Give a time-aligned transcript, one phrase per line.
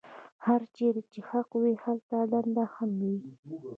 [0.45, 3.17] هرچېرې چې حق وي هلته دنده هم وي.